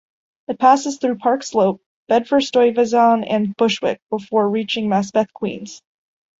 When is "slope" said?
1.43-1.79